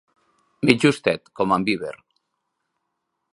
[0.69, 1.93] Mig justet, com en Beaver.